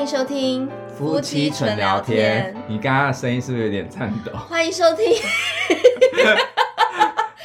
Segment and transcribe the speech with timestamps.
[0.00, 2.54] 迎收听夫妻纯聊天。
[2.66, 4.32] 你刚刚的声音是不是有点颤抖？
[4.48, 5.04] 欢迎收听。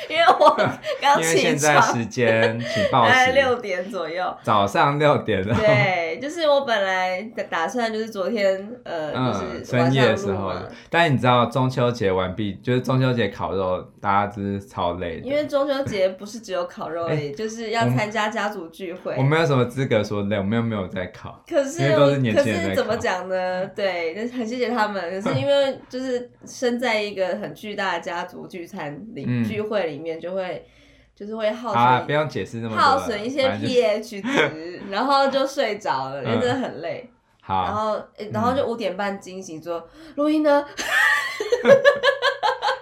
[0.08, 0.56] 因为我
[1.02, 5.54] 刚起床，因为现在时间，请报时， 六点左右，早上六点了。
[5.54, 10.54] 对，就是我本来打算就是昨天呃，嗯、就是深夜的时候，
[10.90, 15.28] 但你知道中秋节完毕，就是中秋节烤肉，大家真是超累的。
[15.28, 19.16] 因为中秋节不是只有烤肉而已，欸、就是要参加家族聚会。
[19.18, 21.44] 我没有什么资格说累，我们又没有在烤。
[21.48, 22.64] 可是，都是年轻人。
[22.64, 23.66] 可是怎么讲呢？
[23.68, 25.02] 对，很谢谢他们。
[25.10, 30.66] 可是因为就是身在一个很巨大的家族聚餐里、嗯、聚会里面，就会。
[31.16, 37.10] 就是会耗损，啊、不用解释那么多，耗损一些 pH 值， 然后就睡着了，因为真的很累。
[37.42, 40.66] 好，然后，然后就五点半惊醒说录音呢。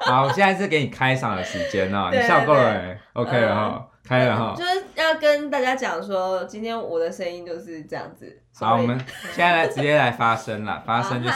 [0.02, 4.54] 好，我现在是给你开嗓的时间哦， 你笑够了，OK 了哈，开了哈。
[4.58, 8.40] 就是要跟大家讲说，今天我的声音就是这样子。
[8.58, 8.98] 好，我们
[9.34, 11.36] 现在来直接来发声了，发声就是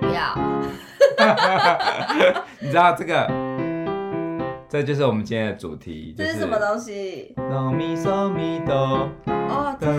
[0.00, 0.34] 不要。
[2.58, 3.49] 你知道这个？
[4.70, 7.34] 这就是我们今天的主题，这是什么东西？
[7.34, 9.10] 哆咪嗦咪哆。
[9.26, 9.90] 哦，天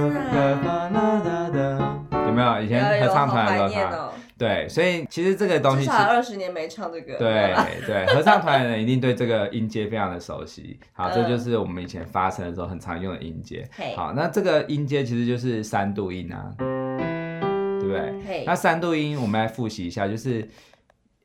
[1.51, 1.99] 哪！
[2.25, 3.97] 有没有以前合唱团的时候？
[3.97, 7.17] 哦、对，所以其实这个东西至少二十年没唱这个。
[7.17, 7.53] 对
[7.85, 10.79] 对，合唱团的人一定对这个音阶非常的熟悉。
[10.95, 13.67] 好，这就是我们以前发声的时候很常用的音阶。
[13.77, 18.45] 嗯、好，那这个音阶其实就是三度音啊，对不对？
[18.45, 20.47] 那三度音我们来复习一下，就是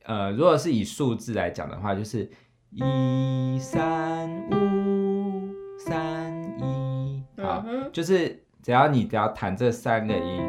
[0.03, 2.29] 呃，如果是以数字来讲的话，就是。
[2.71, 10.43] 一三五三一，好，嗯、就是只要你只要弹这三个音，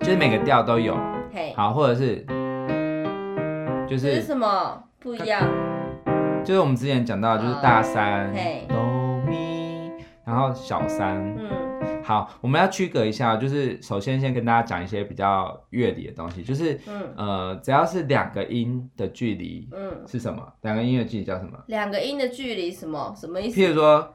[0.00, 0.96] 就是每个调都有，
[1.32, 1.52] 嘿。
[1.56, 2.24] 好，或者是
[3.88, 4.82] 就是，是什么？
[4.98, 5.42] 不一样？
[6.44, 8.64] 就是我们之前讲到，就是大三，嘿。
[8.68, 9.05] 哆咪，
[10.26, 12.02] 然后小三，嗯。
[12.02, 20.42] 好，我们要区隔一下，就是首先先跟大家讲一些比较乐理的东西，就是，嗯，呃，只要是两个音的距离，嗯，是什么？
[20.62, 21.58] 两个音的距离叫什么？
[21.68, 23.14] 两个音的距离什么？
[23.16, 23.60] 什么意思？
[23.60, 24.14] 譬如说，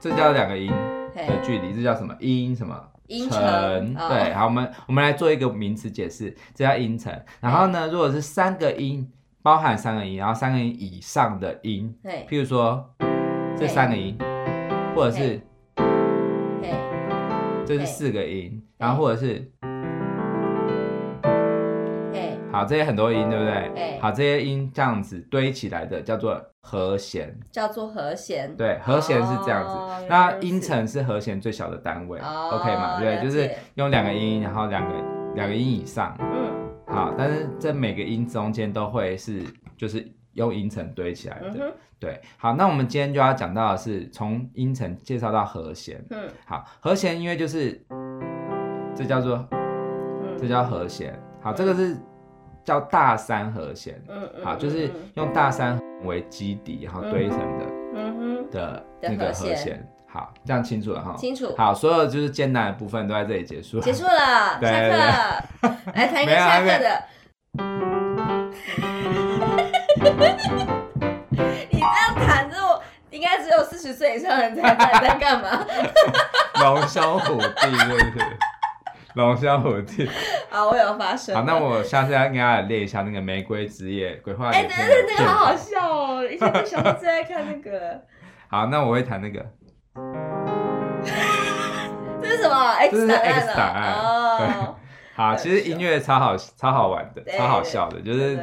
[0.00, 0.68] 这叫两个音
[1.14, 2.16] 的距离，这叫什么？
[2.20, 2.76] 音什么？
[3.06, 3.94] 音程。
[4.08, 7.12] 对，好，我们我们来做一个名词解释，这叫音程。
[7.40, 9.08] 然后呢，如果是三个音，
[9.42, 12.88] 包含三个音，然后三个音以上的音，对，譬如说
[13.60, 14.16] 这三个音。
[14.96, 15.40] 或者是，
[17.64, 19.48] 这是四个音，然后或者是，
[22.50, 23.98] 好，这些很多音，对不对？
[24.00, 28.52] 好，这些音这样子堆起来的叫做和弦，叫做和弦。
[28.56, 30.06] 对，和弦是这样子。
[30.08, 32.98] 那音程是和弦最小的单位，OK 嘛？
[32.98, 34.94] 对，就是用两个音，然后两个
[35.36, 36.16] 两个音以上。
[36.18, 36.50] 嗯。
[36.88, 39.44] 好，但是这每个音中间都会是，
[39.76, 40.04] 就是
[40.34, 41.72] 用音程堆起来的。
[41.98, 46.02] 对，好，那我们今天就要讲到的是从音程介绍到和弦。
[46.10, 47.84] 嗯，好，和弦音乐就是
[48.94, 49.46] 这叫做，
[50.38, 51.18] 这叫和弦。
[51.42, 51.94] 好，这个是
[52.64, 54.02] 叫大三和弦。
[54.08, 54.44] 嗯嗯。
[54.44, 57.66] 好，就是用大三为基底，然后堆成的。
[57.94, 58.50] 嗯哼。
[58.50, 59.86] 的那个和弦。
[60.06, 61.14] 好，这样清楚了哈。
[61.16, 61.54] 清楚。
[61.54, 63.78] 好，所有就是艰难的部分都在这里结束。
[63.80, 64.58] 结束了。
[64.58, 64.70] 对。
[64.70, 65.84] 下课了。
[65.94, 67.99] 来弹一个下课的。
[73.10, 75.66] 应该只有四十岁以上的人才在在干嘛？
[76.62, 78.24] 龙兄虎弟，对不对？
[79.14, 80.08] 龙兄虎弟。
[80.48, 81.34] 好，我有发声。
[81.34, 84.48] 好，那我下次要跟大家练一下那个《玫瑰之夜》鬼话。
[84.50, 86.24] 哎，对对对，那个好好笑哦！
[86.24, 88.00] 以前小时候最爱看那个。
[88.48, 89.44] 好，那我会弹那个。
[92.22, 93.26] 这是什么？X 档案。
[93.26, 93.92] 这是 X 档案。
[93.94, 94.76] 哦。
[95.20, 98.36] 好，其实音乐超好，超好玩的，超好笑的，就是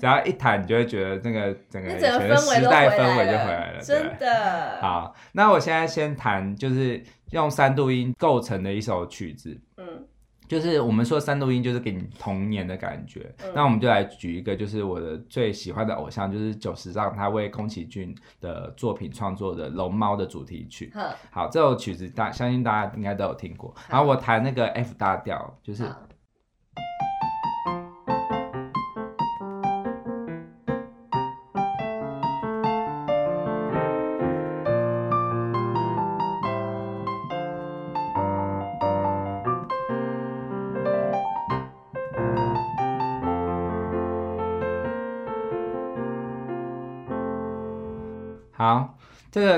[0.00, 4.78] 只要一弹，你就会觉得那个整个以前的时代氛围就回来了，真的。
[4.80, 10.06] 好，那我现在先弹，就是用三度音构成的一首曲子，嗯，
[10.48, 20.90] 就是我们说三度音就是给你童年的感觉，那我们就来举一个，就是我的最喜欢的偶像，就是久石让他为宫崎骏的作品创作的《龙猫》的主题曲。
[21.30, 23.74] 好，这首曲子大相信大家应该都有听过。
[23.90, 25.84] 然后我弹那个 F 大调，就是。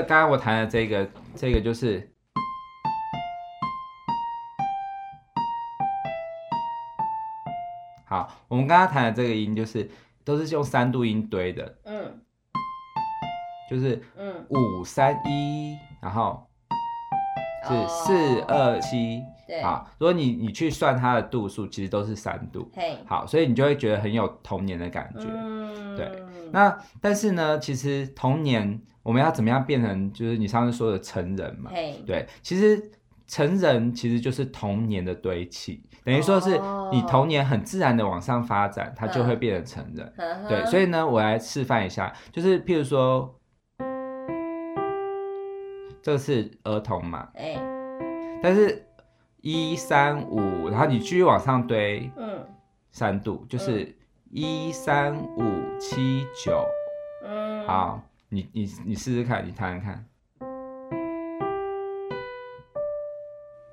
[0.07, 2.11] 刚刚我弹的这个，这个就是，
[8.05, 9.89] 好，我们刚刚弹的这个音就是
[10.23, 12.21] 都是用三度音堆的，嗯，
[13.69, 15.77] 就是嗯五三一。
[16.01, 16.47] 然后
[17.63, 19.23] 是四二七。
[19.61, 22.67] 好，如果你你去算它的度数，其实都是三度。
[22.73, 25.27] 嘿，好，所以你就会觉得很有童年的感觉。
[25.27, 26.11] 嗯，对。
[26.51, 31.69] 那但是呢，其实童年我们要怎么样变成，就是你上次说的成人嘛？
[31.71, 32.91] 嘿，对，其实
[33.27, 36.59] 成人其实就是童年的堆砌，等于说是
[36.91, 40.13] 你童年很自然的往上发展，它就会变成成人。
[40.17, 43.35] 嗯、对，所以呢，我来示范一下，就是譬如说，
[46.01, 47.29] 这个是儿童嘛？
[47.35, 47.55] 哎，
[48.41, 48.81] 但是。
[49.45, 52.43] 一三五，然后你继续往上堆，嗯，
[52.89, 53.95] 三度就是
[54.31, 56.65] 一三五七九，
[57.23, 60.05] 嗯，好，你你你试试看，你弹弹看，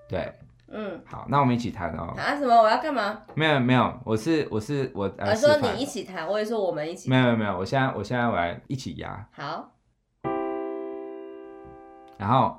[0.07, 0.35] 对，
[0.69, 2.13] 嗯，好，那我们一起弹哦。
[2.15, 2.55] 弹什么？
[2.55, 3.23] 我要干嘛？
[3.35, 7.19] 没有没有，我是我是我，我说你一起弹，我也说我们一起弹。
[7.19, 9.27] 没有没有，我现在我现在我来一起压。
[9.33, 9.73] 好，
[12.19, 12.59] 然后。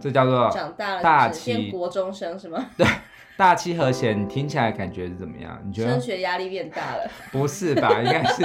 [0.00, 2.66] 这叫做长大了大七国中生是吗？
[2.76, 2.86] 对，
[3.36, 5.60] 大七和弦，你听起来感觉是怎么样？
[5.64, 7.10] 你觉得升学压力变大了？
[7.32, 8.00] 不是吧？
[8.00, 8.42] 应该是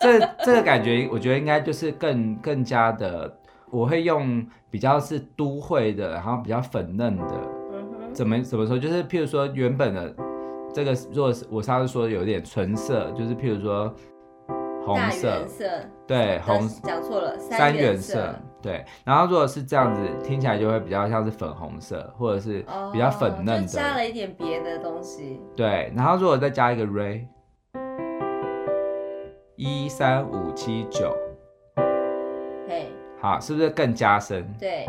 [0.00, 3.38] 这这个感觉，我觉得应该就是更更加的，
[3.70, 7.40] 我会用比较是都会的，然后比较粉嫩的。
[7.72, 8.12] 嗯。
[8.12, 8.78] 怎么怎么说？
[8.78, 10.14] 就是譬如说原本的
[10.72, 13.94] 这个，如果是我上次说有点纯色，就是譬如说。
[14.84, 15.64] 红色，色
[16.06, 18.84] 对，红讲错了，三原色，对。
[19.04, 25.40] 然后如果是这样子，听起来就会比较像是粉红色，或者是比较粉嫩的，哦、加了一点别的东西。
[25.56, 27.26] 对，然后如果再加一个 Re，
[29.56, 31.16] 一三五七九，
[32.68, 32.88] 嘿，
[33.20, 34.46] 好，是不是更加深？
[34.58, 34.86] 对，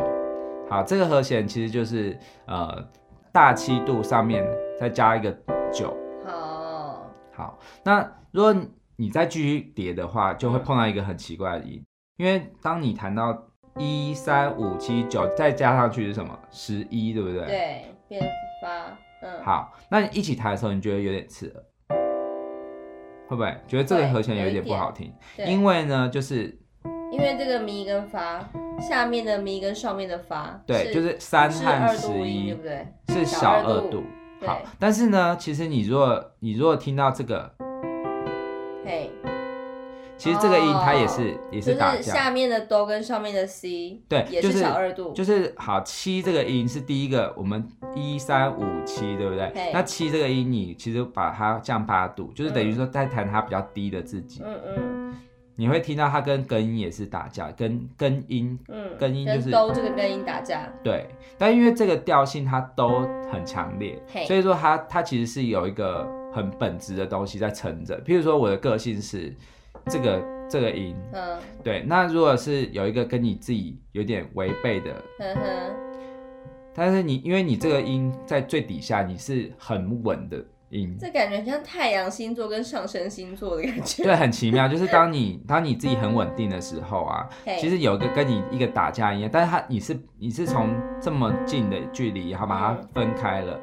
[0.70, 2.88] 好，这个和弦其实就是呃
[3.32, 4.46] 大七度上面
[4.80, 5.32] 再加一个
[5.72, 5.96] 九。
[6.26, 8.56] 好，好，那如果。
[9.00, 11.86] 你再继续叠的话，就会碰到一个很奇怪的音，
[12.16, 13.47] 因为当你弹到
[13.78, 16.38] 一三五七九，再加上去是什么？
[16.52, 17.46] 十一，对不对？
[17.46, 18.22] 对，变
[18.62, 18.98] 八。
[19.22, 19.44] 嗯。
[19.44, 21.64] 好，那你一起弹的时候，你觉得有点刺耳，
[23.28, 25.14] 会不会觉得这个和弦有一点不好听？
[25.46, 26.58] 因为呢，就是
[27.12, 28.44] 因为这个咪跟发
[28.80, 32.88] 下面的咪跟上面的发，对，就是三和十一，对不对？
[33.10, 34.04] 是小二度。
[34.46, 37.52] 好，但是呢，其实你如果你如果听到这个。
[38.86, 39.12] 嘿，
[40.18, 49.72] 其实这个音它也是、oh, 也是打架，就是下面的哆跟上面的 C，对，也是小二度，就是、就是、好七这个音是第一个，我们一三五七，对不对？Hey.
[49.72, 55.16] 那七这个音你其实把它降八度，就是等于说在弹它比较低的自己，嗯嗯，
[55.56, 61.06] 你会听到它跟根音也是打架，跟根音，嗯，根音就是哆这个根音打架，对，
[61.38, 66.08] 但因为这个调性它都很强烈.所以说它它其实是有一个。
[66.34, 69.36] 很本质的东西在撑着，譬如说我的个性是
[69.86, 71.84] 这个这个音，嗯，对。
[71.88, 75.42] 那如果是有一个跟你自己有点违背的，嗯哼，
[76.74, 84.68] 但是你因为你这个音在最底下，你是很稳的音，这感觉像太阳星座跟上升星座的感觉，对，很奇妙。
[84.70, 87.28] 就是当你当你自己很稳定的时候啊，
[87.60, 90.70] 其实有一个跟你一个打架一样，但是他你是你是从
[91.02, 93.60] 这么近的距离，然后把它分开了。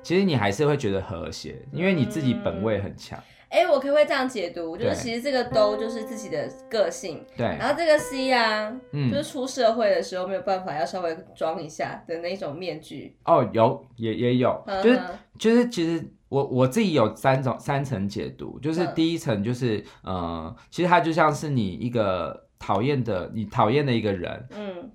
[0.00, 3.18] 其实你还是会觉得和谐，因为你自己本位很强。
[3.50, 4.76] 哎、嗯，我可不可以这样解读？
[4.76, 7.46] 就是其实这个都就是自己的个性，对。
[7.46, 13.16] 然后这个 C 啊，嗯，就是出社会的时候没有办法，要稍微装一下的那种面具。
[13.24, 15.00] 哦，有，也也有，就是
[15.38, 24.90] 就是其实我我自己有三种三层解读，就是第一层就是呃，其实它就像是你一个讨厌的，你讨厌的一个人，嗯，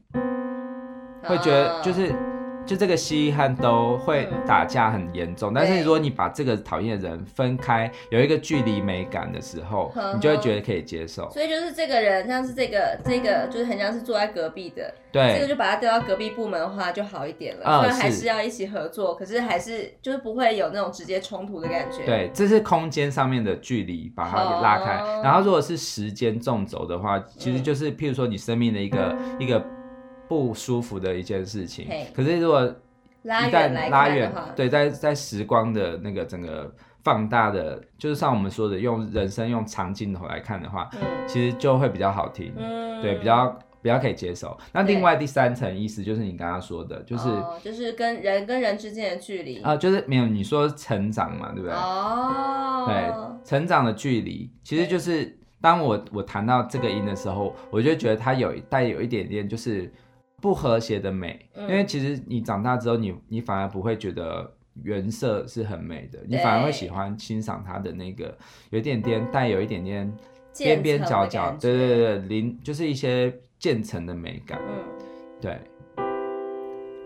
[1.23, 2.13] 会觉得就是。
[2.65, 11.29] 就这个西和都会打架很严重，但是如果你把这个讨厌的人分开，有一个距离美感的时候，你就会觉得可以接受。
[11.29, 17.81] 所以就是这个人，像是这个这个，就是很像是坐在隔壁的，对，这个就把他调到隔壁部门的话就好一点了。
[17.81, 22.05] 虽然还是要一起合作，可是还是就是不会有那种直接冲突的感觉。
[22.05, 24.93] 对，这是空间上面的距离，把它给拉开。
[25.21, 29.61] 然后如果是时间纵轴的话，其实就是譬如说你生命的一个一个。
[30.27, 31.87] 不舒服的一件事情。
[32.13, 32.63] 可是如果
[33.23, 36.69] 一旦拉远，对，在在时光的那个整个
[37.03, 44.57] 放大的，就是像我们说的，用人生用长镜头来看的话，嗯，其实就会比较好听，嗯，对，比较比较可以接受。
[44.73, 49.61] 那另外第三层意思就是你刚刚说的，就是、哦、就是跟人跟人之间的距离。
[49.61, 51.73] 啊、呃，就是没有你说成长嘛，对不对？
[51.73, 59.89] 哦，对，成长的距离其实就是当我我谈到这个音的时候，我就觉得它有带有一点点就是。
[60.43, 68.37] 不和谐的美，因为其实你长大之后你，你你反而不会觉得原色是很美的，你反而会喜欢欣赏它的那个
[68.69, 70.13] 有一点点带有一点点
[70.57, 74.59] 边边角角，对对对，零就是一些渐层的美感。
[74.67, 74.83] 嗯，
[75.39, 75.57] 对。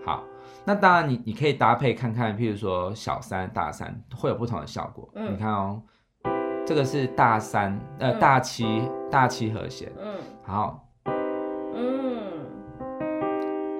[0.03, 0.23] 好，
[0.65, 5.07] 那当然你你可以搭配看看，譬如说小三、大三会有不同的效果。
[5.13, 5.79] 嗯，你看哦，
[6.65, 9.91] 这个是大三，呃，嗯、大七，大七和弦。
[9.99, 10.89] 嗯，好，
[11.75, 12.36] 嗯，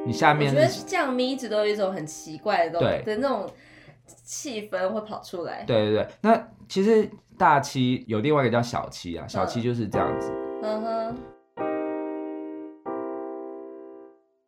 [0.08, 3.46] 你下面我觉得降咪一直都有一种很奇怪的东西，对的那种
[4.24, 5.64] 气氛会跑出来。
[5.66, 10.32] 对对对，那其实大七有另外一个叫小七啊，小七就是这样子。
[10.64, 11.18] 嗯哼。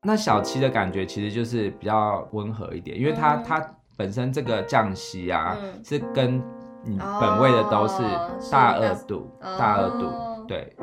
[0.02, 6.42] 那小七的感觉其实就是比较温和一点，因为它、嗯、它本身这个降息啊，嗯、是跟
[6.86, 8.02] 你本位的都是
[8.50, 10.74] 大二度，哦、大二度，哦、对。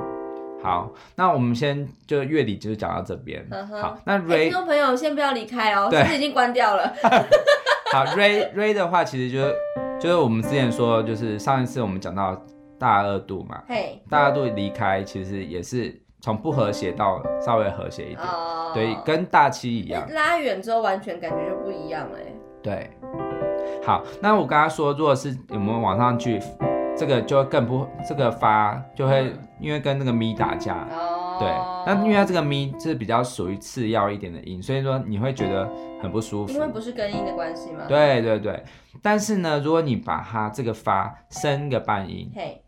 [0.67, 3.47] 好，那我们先就乐理就是讲到这边。
[3.51, 6.93] 呵呵好，那 Ray 听众朋友先不要离开哦，是，已经关掉了。
[7.93, 9.55] 好，Ray Ray 的话其实就是
[10.01, 12.37] 就是我们之前说，就是上一次我们讲到
[12.79, 16.03] 大二度嘛，嘿，大二度离开其实也是。
[16.23, 20.05] 从不和谐到稍微和谐一点，哦、对，跟大七一样。
[20.11, 22.19] 拉远之后，完全感觉就不一样了。
[22.61, 22.91] 对，
[23.85, 26.41] 好，那我刚刚说，如果是我们往上去，
[26.97, 30.87] 这个就会更不，这个发就会、嗯、因为跟那个咪打架。
[30.91, 31.23] 哦。
[31.39, 31.47] 对，
[31.85, 35.69] 那因为它这个咪是比较属于次要一点的音，所以说你会觉得
[36.01, 36.53] 很不舒服。
[36.55, 37.85] 因为不是根音的关系吗？
[37.87, 38.65] 对对对，
[39.03, 42.63] 但是呢，如果你把它这个发升个半音，嘿。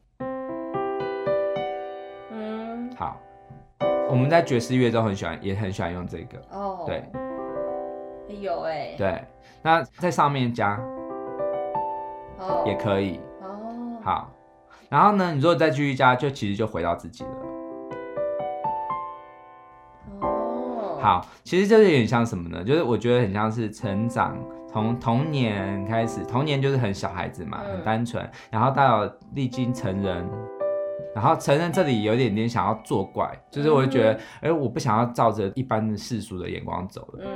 [2.30, 3.16] 嗯，好
[4.10, 6.38] 我们在爵士乐中很喜欢，也很喜欢用这个。
[6.50, 7.02] 哦，oh, 对，
[8.38, 8.94] 有哎、欸。
[8.98, 9.24] 对，
[9.62, 10.78] 那在上面加，
[12.38, 13.18] 哦，也可以。
[14.08, 14.18] 哦，oh.
[14.18, 14.30] 好。
[14.88, 17.30] 然后呢，你如果再继续加，就其实就回到自己了。
[20.20, 20.94] 哦。
[20.94, 21.00] Oh.
[21.00, 22.64] 好，其实这有点像什么呢？
[22.64, 24.36] 就是我觉得很像是成长，
[24.66, 30.26] 从童年开始，童年就是很小孩子嘛，很单纯，嗯、然后到历经成人。
[31.14, 37.30] 然后成人这里有点点想要作怪，就是我就觉得，哎、嗯，我不想要照着一般的世俗的眼光走了，嗯，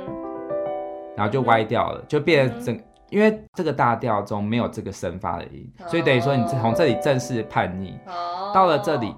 [1.17, 9.13] 然后就歪掉了，就变成整，嗯、因为这个大调中没有这个升发的音，哦、所以等于说你从这里正式叛逆，哦、到了这里，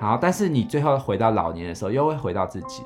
[0.00, 2.82] 好，但是你最后回到老年的时候，又会回到自己。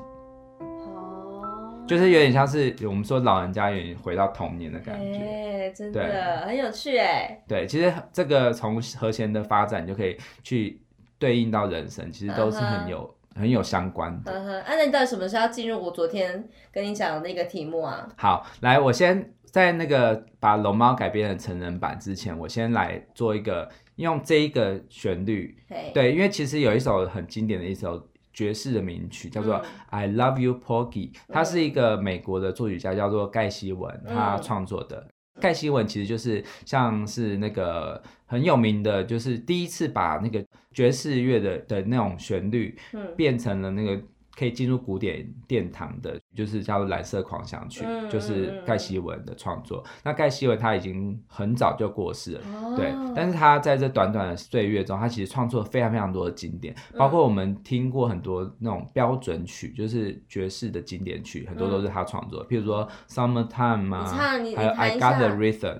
[1.87, 7.41] 就是有点像是我们说老人家有点回到童年的感觉，欸、真的很有趣哎。
[7.47, 10.81] 对，其实这个从和弦的发展就可以去
[11.17, 13.39] 对应到人生，其实都是很有、uh.
[13.39, 14.33] 很有相关的。
[14.33, 18.05] 嗯哼、uh，那、你到底什么时候要进入我昨天跟你讲的那个题目啊？
[18.17, 25.57] 好，来，我先在那个把龙猫改编成成人版之前，我先来做一个用这一个旋律。
[25.93, 28.07] 对，因为其实有一首很经典的一首。
[28.33, 29.55] 爵士的名曲叫做
[29.89, 35.07] 《I Love You Porgy》，它是一个美国的作曲家叫做盖希文，他创作的。
[35.41, 42.77] 盖希文其实就是像是那个很有名的，就是第一次把那个爵士乐的的那种旋律，
[43.15, 43.99] 变成了那个。
[44.37, 49.83] 可以进入古典殿堂的，就是叫做《蓝色狂想曲》，嗯、就是盖希文的创作。
[49.85, 52.93] 嗯、那盖希文他已经很早就过世了，哦、对。
[53.15, 62.47] 但是他在这短短的岁月中，他其实创作了非常非常多的经典，包括我们听过很多那种标准曲，就是爵士的经典曲，很多都是他创作。
[62.47, 65.75] 譬如说《Summertime》啊，还有《I Got the Rhythm》，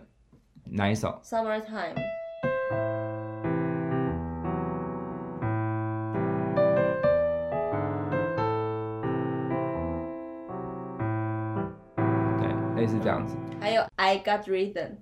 [0.66, 1.96] 哪一首？Summertime。
[13.08, 14.98] 这样子，还有 I got rhythm。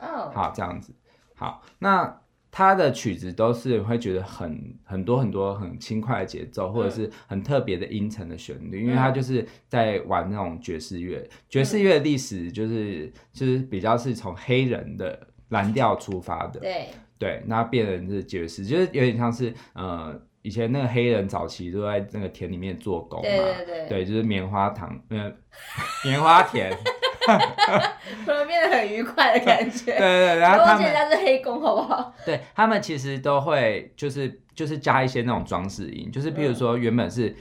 [0.00, 0.92] 哦，好，这样子，
[1.36, 2.19] 好，那。
[2.50, 11.18] 他的曲子都是会觉得很很多很多很轻快的节奏，或者是很特别的音程的旋律，嗯、因为他就是在玩那种爵士乐。
[11.18, 16.86] 嗯、爵士乐的历史就是就是比较是从黑人的蓝调出发的，对。
[17.18, 25.30] 对，那变成是爵士，就是有点像是呃以前那个黑人早期都在那个田里面做工嘛，对对对，对，就是棉花糖，呃，
[26.02, 26.72] 棉花田。
[28.24, 29.92] 突然变得很愉快的感觉。
[29.92, 32.12] 对对对，然后他们家是黑工，好不好？
[32.24, 37.34] 对，他们其实都会就是就是加一些那种装饰音，就是譬如说原本是，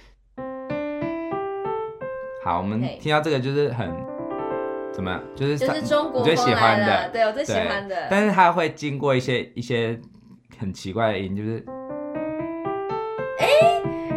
[2.43, 3.89] 好，我们听到这个就是很
[4.93, 5.22] 怎么样？
[5.36, 8.08] 就是就是中国最喜欢的，对我最喜欢的。
[8.10, 10.00] 但是它会经过一些一些
[10.60, 11.63] 很奇怪的音，就是，
[13.39, 13.48] 哎，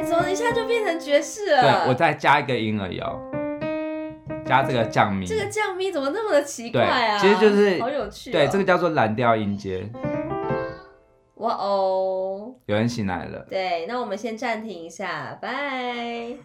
[0.02, 1.62] 怎么一下就变成爵士了？
[1.62, 3.20] 对，我再加一个音而已哦。
[4.52, 7.18] 加这个降咪，这个降咪怎么那么的奇怪啊？
[7.18, 8.30] 其实就是好有趣。
[8.30, 9.90] 对，这个叫做蓝调音阶。
[11.36, 13.46] 哇哦，有人醒来了。
[13.48, 16.36] 对，那我们先暂停一下，拜。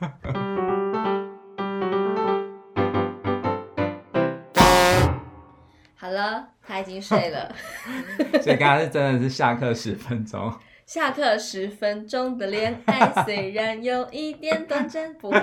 [5.98, 7.54] 好了，他已经睡了。
[8.42, 10.50] 所以刚刚是真的是下课十分钟。
[10.88, 15.42] 下课十分钟的恋爱，虽然有一点短暂，不会。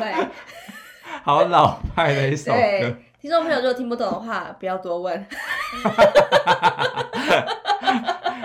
[1.23, 2.97] 好老派的一首歌。
[3.21, 5.15] 听众朋友如果听不懂的话，不要多问。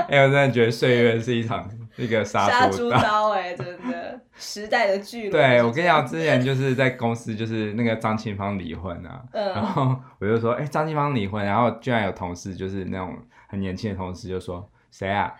[0.08, 5.32] 哎、欸，我真的觉得岁月是一场一个杀猪刀，哎，真的时代的巨轮。
[5.32, 13.16] 对，我跟你讲，之前就是在公司，就是那个张清芳离婚啊，嗯、然后我就说，哎、欸，张清芳离婚，然后居然有同事，就是那种
[13.48, 15.34] 很年轻的同事，就说，谁啊？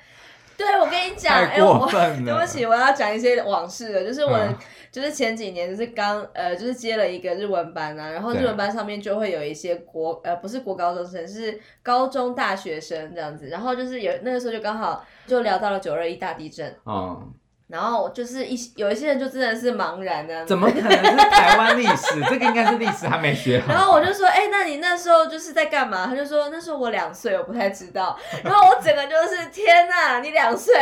[0.60, 4.04] 对，我跟你讲，哎、欸，我对不起，我要讲一些往事了。
[4.04, 4.54] 就是我，嗯、
[4.92, 13.48] 就是前几年就是刚呃，就是接了一个日文班啊，然后日文班上面就会有一些国呃，不是国高中生，是高中大学生这样子。
[13.48, 16.76] 然后就是有那个时候就刚好就聊到了九二一大地震。
[16.86, 17.34] 嗯。
[17.70, 22.20] 然后就是一有一些人就真的是茫然的，怎么可能是台湾历史？
[22.28, 23.68] 这个应该是历史，还没学好。
[23.72, 26.08] 然后我就说，哎、欸，那你那时候就是在干嘛？
[26.08, 28.18] 他就说，那时候我两岁，我不太知道。
[28.44, 30.74] 然后我整个就是，天哪，你两岁？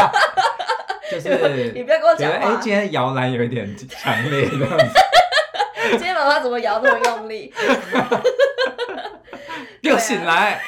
[1.12, 2.38] 就是你不要跟我讲话。
[2.38, 4.84] 哎、欸，今天摇篮有一点强烈这样子。
[5.90, 7.52] 今天妈妈怎么摇那么用力？
[9.82, 10.58] 又醒来。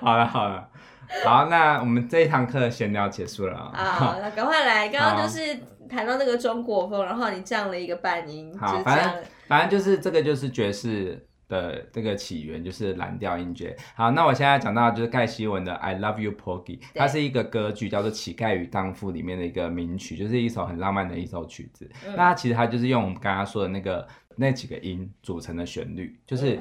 [0.00, 0.68] 好了好了。
[1.24, 3.70] 好，那我们这一堂课的闲聊结束了。
[3.74, 5.58] 好，那赶快来，刚刚就是
[5.88, 8.56] 谈到那个中国风，然后你降了一个半音。
[8.58, 13.76] 好，反正反正就是这个就是爵士的这个起源，就是蓝调音阶。
[13.94, 21.88] 好，那我现在讲到就是盖希文的《I Love You Porgy》，它是一个歌剧叫做《乞丐与荡妇》里面的一个名曲，就是一首很浪漫的一首曲子。
[22.04, 26.58] 嗯、那它其实它就是用我们刚刚说的那个那几个音组成的旋律，就是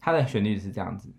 [0.00, 1.10] 它的旋律是这样子。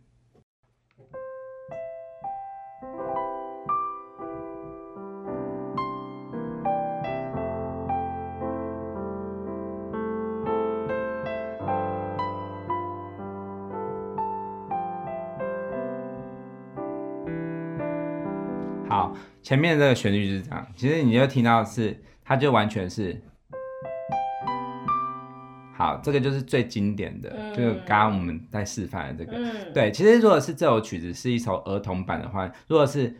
[19.46, 23.16] 前面这个旋律就是这样，其实你就听到是，它就完全是，
[25.78, 33.16] 好，这个就是最经典的，嗯、就是刚刚我们在示范的这个，嗯、对，其实如果是这首曲子是一首儿童版的话，如果是，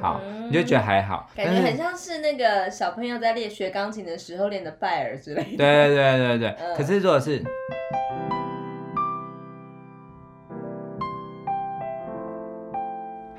[0.00, 7.44] 好，你就觉得还好，感觉很像是那个小朋友在练学钢琴的时候练的拜耳之类的，对对对对对，嗯、可是如果是。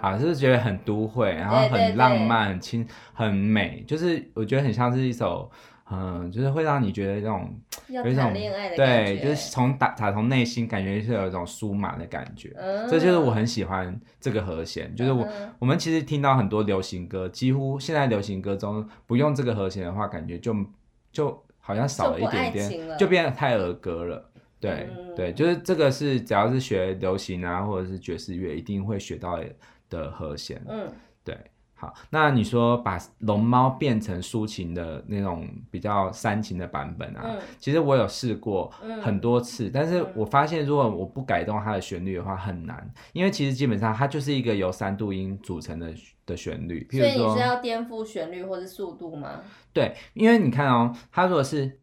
[0.06, 5.50] 啊，就是觉得很都会，然后很浪漫、很轻、很美，就是我觉得很像是一首，
[5.90, 20.56] 嗯，就是会让你觉得那种有一种恋爱的感觉，对，就是从打打从内心感觉是有一种舒满的感觉，嗯，这就是我很喜欢这个和弦，就是我、嗯、我们其实听到很多流行歌，几乎现在流行歌中不用这个和弦的话，感觉就
[21.12, 29.40] 就好像少了一点点，就，就变得太儿歌了，对、嗯、对，就是这个是只要是学流行啊或者是爵士乐，一定会学到
[29.90, 30.06] 的。
[30.16, 30.90] 和弦，嗯，
[31.24, 31.38] 对，
[31.74, 38.72] 好，那你说把龙猫变成抒情的那种比较煽情的版本啊，嗯、其实我有试过
[39.02, 45.94] 很多次，嗯、但是我发现如果我不改动它的旋律的话很难，因为其实基本上它就是一个由三度音组成的
[46.26, 49.42] 的旋律，譬如说，所以你是要颠覆旋律或是速度吗？
[49.74, 51.80] 对，因为你看哦，它如果是。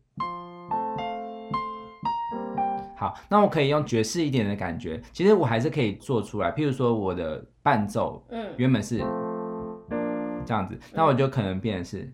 [3.02, 6.52] 好，那我可以用爵士一点的感觉，其实我还是可以做出来。
[6.52, 8.98] 譬如说我的伴奏，嗯，原本是
[10.46, 12.12] 这样子，嗯、那我就可能变成是，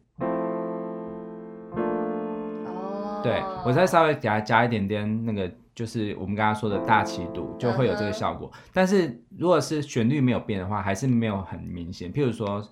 [2.65, 8.51] 哦，对，我再稍微给它加一点点那个，就是我们刚刚说的大气度，就会有这个效果。
[8.73, 12.11] 但是如果是旋律没有变的话，还是没有很明显。
[12.11, 12.67] 譬如说。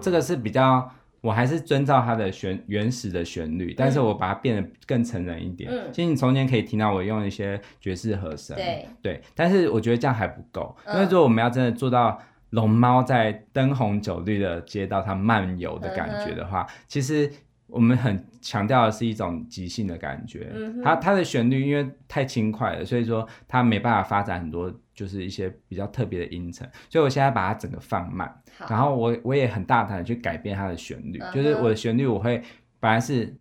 [0.00, 5.70] 这个是比较，我还是遵照它的旋原始的旋律，但是我把它变得更成人一点。
[5.70, 12.18] 嗯，其实你从前可以听到我用一些爵士和声，对对，但是我觉得这样还不够，因为如果我们要真的做到
[12.50, 17.30] 龙猫在灯红酒绿的街道它漫游的感觉的话，嗯、其实
[17.66, 20.50] 我们很强调的是一种即兴的感觉。
[20.54, 24.72] 嗯，它它的旋律因为太轻快了，所以说它没办法发展很多。
[24.96, 28.34] 就是一些比较特别的音程，所以我现在把它整个放慢，
[28.66, 32.42] 然后我我也很大胆的去改变它的旋律，就是我的旋律我会
[32.80, 33.36] 本来是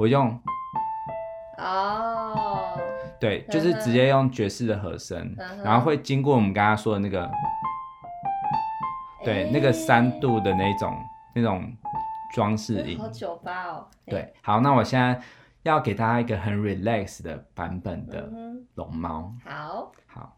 [0.00, 0.36] 我用
[1.58, 2.76] 哦，
[3.20, 7.30] 对，就是直接用爵士的和声，然后会经过我们刚刚说的那个，
[9.24, 10.92] 对，那个三度的那种
[11.36, 11.72] 那种
[12.34, 15.22] 装饰音，好酒吧哦，对，好，那我现在。
[15.62, 18.30] 要给大家一个很 relax 的版本的
[18.74, 20.36] 龙猫，嗯，好，好。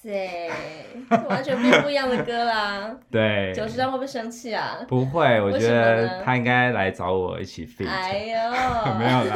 [0.00, 0.48] 塞，
[1.28, 2.96] 完全变不一样的歌啦！
[3.10, 4.78] 对，九十张会不会生气啊？
[4.86, 7.88] 不会，我觉得他应该来找我一起 feat。
[7.88, 9.34] 哎呦，没有啦。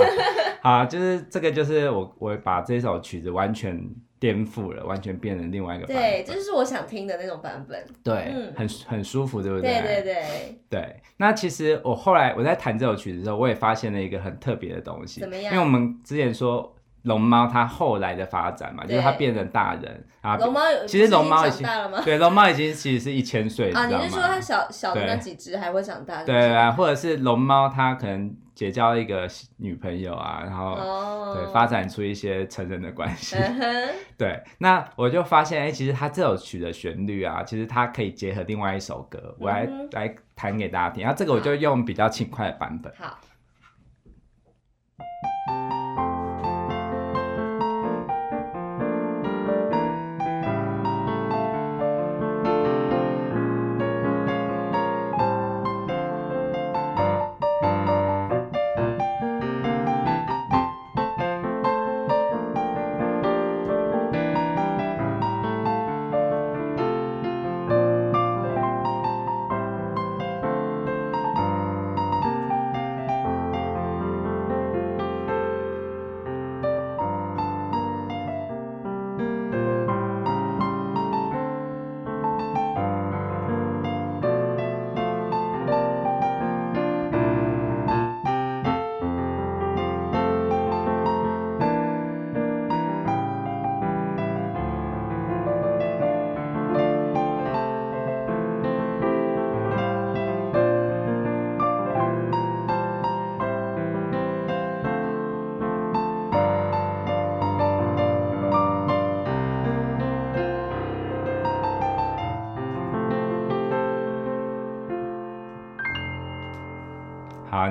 [0.63, 3.77] 好，就是这个，就是我我把这首曲子完全
[4.21, 6.03] 颠覆了，完全变成另外一个版本。
[6.03, 7.85] 对，这就是我想听的那种版本。
[8.05, 9.81] 对，嗯、很很舒服，对不对？
[9.81, 10.59] 对对对。
[10.71, 15.21] 对，那其实我后来我在弹这首曲子的时候，我也发现了一个很特别的东西。
[15.21, 15.53] 怎么样？
[15.53, 16.73] 因为我们之前说。
[17.03, 20.37] 龙猫它后来的发展嘛，就是它变成大人啊。
[20.37, 22.01] 龙猫其实龙猫已经大了吗？
[22.05, 26.23] 对，龙猫已经其实是一千岁，啊，你是说它小小的那几只还会长大？
[26.25, 31.37] 对啊，或者是龙猫它可能结交一个女朋友啊，然后、oh.
[31.37, 33.35] 对发展出一些成人的关系。
[33.35, 33.89] Uh.
[34.17, 39.89] 对，那我就发现，哎、欸，其实它这首曲的旋律啊，其实它可以结合另外一首歌，我来、uh.
[39.93, 41.03] 来弹给大家听。
[41.03, 42.93] 然后这个我就用比较轻快的版本。
[42.97, 43.07] 好。
[43.07, 43.19] 好，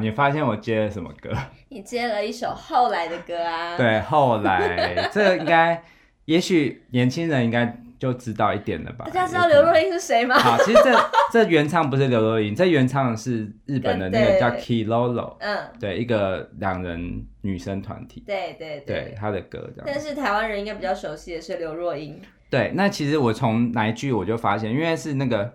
[0.02, 1.32] 你发现我接了什么歌？
[1.70, 3.78] 你接了一首后来的歌啊。
[3.78, 5.84] 对，后来这个应该，
[6.26, 9.06] 也许年轻人应该就知道一点了吧？
[9.06, 10.38] 大家知道刘若英是谁吗？
[10.38, 10.92] 好，其实这
[11.32, 18.24] 这原唱不是刘若英，这原唱是日本的那个叫 Kilolo，嗯，对，一个两人女生团体。
[18.26, 19.86] 对对对，对，他的歌这样。
[19.86, 22.20] 但是台湾人应该比较熟悉的是刘若英。
[22.50, 25.54] 对，那其实我从哪一句我就发现，因为是那个。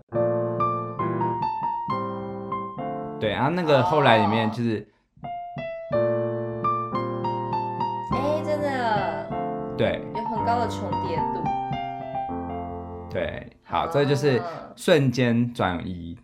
[3.19, 4.87] 对，然后那个后来里面就是，
[8.11, 9.27] 哎、oh.，真的，
[9.75, 11.43] 对，有很高的重叠度。
[13.09, 14.39] 对，好，这就是
[14.75, 16.15] 瞬间转移。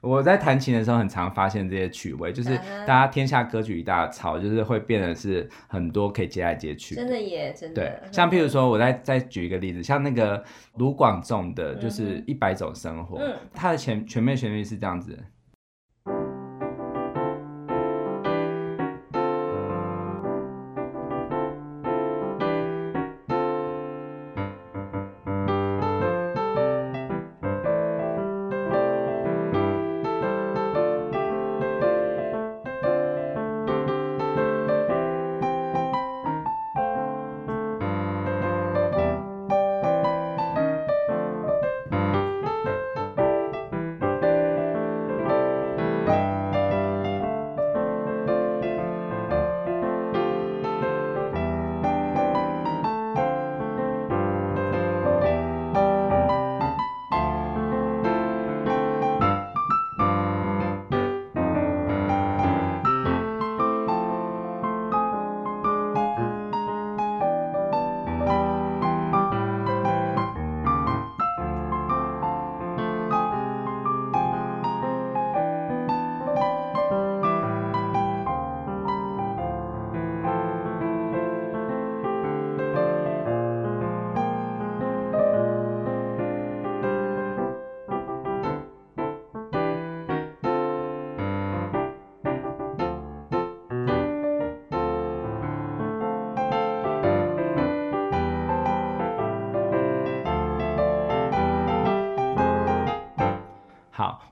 [0.00, 6.96] 我在弹琴的时候，很常发现这些曲味，就是大家天下歌曲一大抄，就是会变得是很多可以接来接去。
[6.96, 7.80] 真的耶，真的。
[7.80, 10.42] 对，像譬如说，我再再举一个例子，像那个
[10.78, 15.16] 卢广仲的，就是《一百种生活》，嗯，它的前全面旋律是这样子。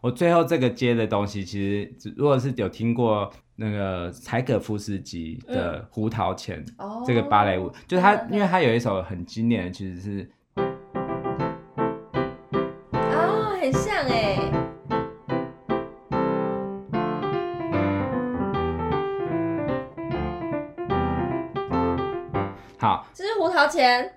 [0.00, 6.64] 我最后这个接的东西，其实如果是有听过那个柴可夫斯基的《胡桃钳》
[7.06, 10.30] 这个芭蕾舞，嗯、就是他，因为他有一首很经典的，其实是。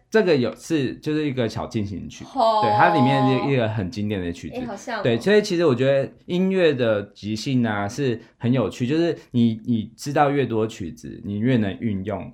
[0.09, 2.63] 这个有是就是一个小进行曲，oh.
[2.63, 12.31] 对，它里面是一个很经典的曲子，欸好像哦、对，所以其实我觉得音乐的即兴啊是很有趣，就是你你知道越多曲子，你越能运用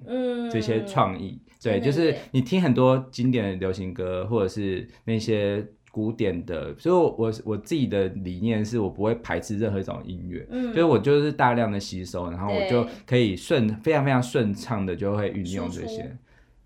[0.52, 16.18] 这些创意，嗯、对，就是你听很多经典的流行歌或者是那些古典的，所以我我我自己的理念是我不会排斥任何一种音乐，嗯，所以我就是大量的吸收，然后我就可以顺非常非常顺畅的就会运用这些。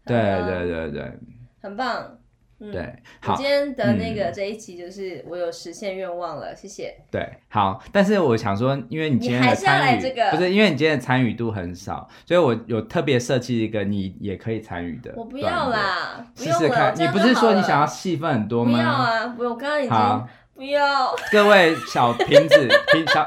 [0.05, 1.19] 对对对对，
[1.61, 2.17] 很棒。
[2.63, 3.35] 嗯、对，好。
[3.35, 6.93] 今天的那个这一期就是我有实现愿望了，嗯、谢谢。
[7.09, 7.83] 对，好。
[7.91, 15.11] 但是我想说，因为你今天的参与，这个、不是因为你今天的参与度很少，所以我有特别设计一个你也可以参与的。
[15.15, 16.93] 我不要啦，试试看。
[16.95, 18.77] 你不是说你想要戏份很多吗？
[18.77, 19.53] 不要啊，不用。
[19.53, 21.15] 我刚刚已经不要。
[21.31, 23.25] 各位小瓶子瓶小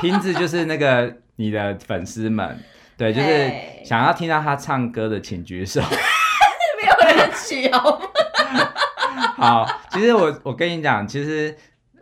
[0.00, 2.58] 瓶子就是那个你的粉丝们。
[3.02, 5.80] 对，就是想要听到他唱歌的，请举手。
[6.80, 8.00] 没有人举哦。
[9.36, 11.52] 好，其实我我跟你讲，其实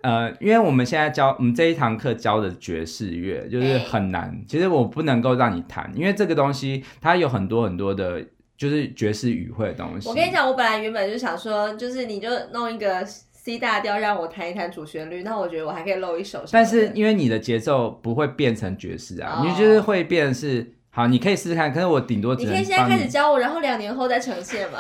[0.03, 8.23] 呃，因为我们现在教我们这一堂课教的爵士乐就是很难，欸、其实我不能够让你弹，因为这个东西它有很多很多的，
[8.59, 10.07] 就是爵士语汇的东西。
[10.07, 13.07] 我跟你讲，我本来原本就想说，就是你就弄一个。
[13.43, 16.45] C 大调让我弹一弹主旋律，那我觉得我还可以露一手。
[16.53, 19.47] 但是因为你的节奏不会变成爵士啊，oh.
[19.47, 21.73] 你就是会变是好，你可以试试看。
[21.73, 22.59] 可是我顶多只能你。
[22.59, 24.79] 你可以现在开始教我，然后两年后再呈现嘛。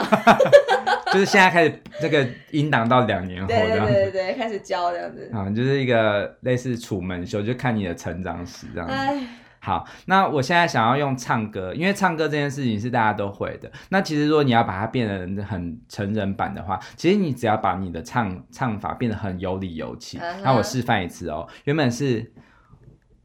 [1.12, 3.92] 就是现在开始这个音档到两年后这样子。
[3.92, 5.30] 对对对对，开始教这样子。
[5.32, 9.26] 啊，就是一个类似楚门秀，就看你的成长史这样子。
[9.62, 13.70] 好，那我现在想要用唱歌，因为唱歌这件事情是大家都会的。
[13.90, 20.18] 那其实如果你要把它变得很成人版的话，其实你只要把你的唱唱法变得很有理有气。
[20.18, 20.40] Uh.
[20.42, 22.32] 那我示范一次哦，原本是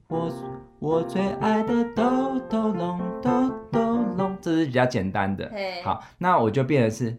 [0.09, 0.29] 我
[0.85, 3.31] 我最爱的豆豆龙豆
[3.71, 3.79] 豆
[4.17, 5.51] 龙，这是比较简单的。
[5.83, 7.17] 好，那我就变的是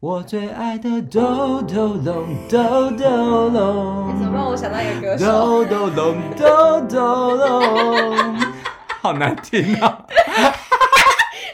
[0.00, 4.08] 我最爱的豆豆龙，豆豆龙。
[4.08, 5.26] 你怎么让我想到一个歌手？
[5.26, 8.36] 豆豆龙，豆豆龙，
[9.02, 10.06] 好难听啊！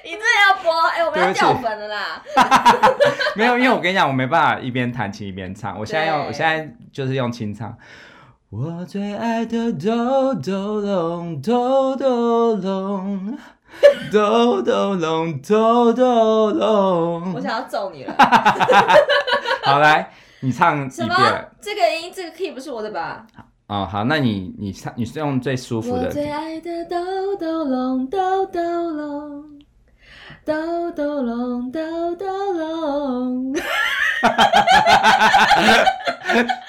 [0.04, 0.72] 你真的要播？
[0.90, 2.22] 哎、欸，我们要掉粉了啦！
[3.34, 5.76] 没有，因为我跟你讲，我没办法一边弹琴一边唱。
[5.76, 7.76] 我现在用，我现在就是用清唱。
[8.56, 13.36] 我最爱的豆豆龙，豆豆龙。
[14.12, 18.14] 豆豆龙，豆豆龙，我想要揍你了。
[19.66, 21.16] 好，来，你唱什么？
[21.60, 23.26] 这个音，这个 key 不是我的吧？
[23.66, 26.04] 哦，好，那你你唱，你是用最舒服的。
[26.04, 29.44] 我最爱的豆豆龙，豆豆龙，
[30.44, 33.52] 豆豆龙，豆豆龙。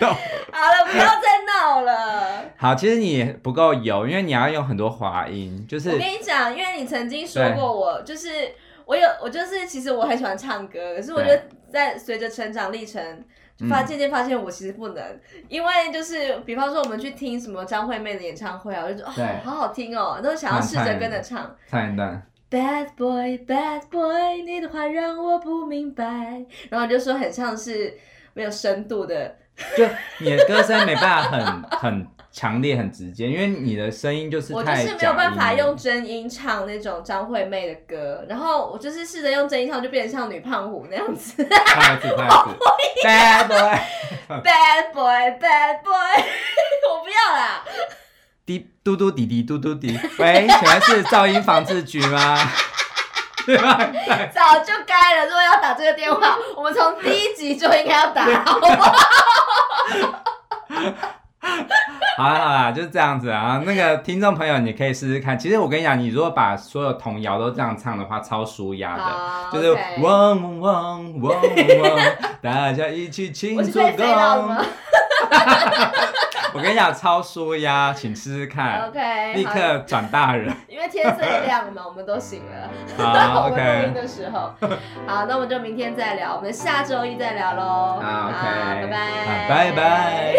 [0.00, 2.44] 好了，不要再闹了。
[2.56, 5.66] 好，其实你不够油，因为你要用很多滑音。
[5.68, 8.28] 就是我跟你讲，因为你曾经说过我，就是
[8.84, 13.24] 我有我就是其实我很喜欢唱歌，可是我觉得在随着成长历程，
[13.56, 21.54] 就发渐渐发现我其实不能，嗯、因为就是比方说我们去听什么张惠妹的演唱会啊，我就觉得哦好好听哦，都想要试着跟着唱。
[21.68, 22.22] 唱一段。
[22.48, 26.44] Bad boy, bad boy，你的话让我不明白。
[26.70, 27.92] 然后就说很像是
[28.34, 29.34] 没有深度的。
[29.76, 29.86] 就
[30.18, 34.58] 你的歌声没办法很很强烈很直接，因为你的声音就是太。
[34.58, 41.42] 我就是没有办法用真音唱那种张惠妹的歌，然后我就是试着用真音唱，就变成像女胖虎那样子。
[41.44, 42.54] 胖子， 胖子
[43.02, 46.22] ，Bad boy，Bad boy，Bad boy，
[46.92, 47.64] 我不要啦。
[48.44, 52.38] 滴嘟嘟滴滴嘟嘟滴，喂，请问是噪音防治局吗？
[54.34, 55.24] 早就该了。
[55.26, 58.92] 如果要打这个电话，我们从第一集就应该要打，好不好？
[62.16, 63.62] 好啦好啦，就是这样子啊。
[63.66, 65.38] 那个听众朋友，你可以试试看。
[65.38, 69.04] 其实我跟你讲，你如果把所有童谣都这样唱的话，超舒压的，
[69.52, 69.70] 就是
[70.00, 72.00] 嗡嗡嗡嗡嗡，
[72.42, 74.04] 大家一起庆祝歌。
[76.56, 78.88] 我跟你讲，超舒压，请试试看。
[78.88, 80.50] OK，立刻转大人。
[80.68, 82.70] 因为天色也亮了嘛，我们都醒了。
[82.96, 83.56] 好， OK。
[83.56, 84.54] 录音的时候，
[85.06, 88.00] 好，那我们就明天再聊，我们下周一再聊喽。
[88.02, 89.48] 好，OK，拜拜。
[89.48, 90.34] 拜拜。